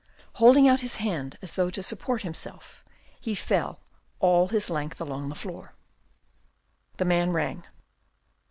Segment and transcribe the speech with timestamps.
[0.37, 2.83] Holding out his hand as though to support himself,
[3.19, 3.81] he fell
[4.19, 5.75] all his length along the floor.
[6.97, 7.65] The man rang.